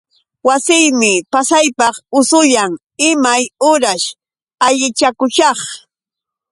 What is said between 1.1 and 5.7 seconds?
pasaypaq usuyan. Imay uraćh allichakushaq?